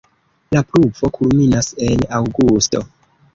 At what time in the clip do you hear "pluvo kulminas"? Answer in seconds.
0.69-1.69